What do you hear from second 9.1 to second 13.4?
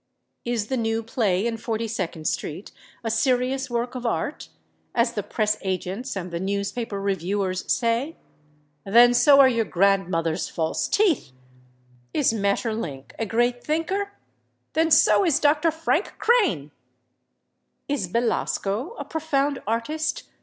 so are your grandmother's false teeth! Is Maeterlinck a